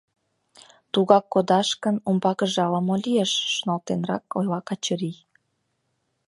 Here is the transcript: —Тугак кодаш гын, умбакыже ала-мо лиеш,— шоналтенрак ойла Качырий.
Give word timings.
—Тугак 0.93 1.25
кодаш 1.33 1.69
гын, 1.83 1.95
умбакыже 2.09 2.59
ала-мо 2.67 2.95
лиеш,— 3.03 3.31
шоналтенрак 3.53 4.23
ойла 4.37 4.59
Качырий. 4.67 5.17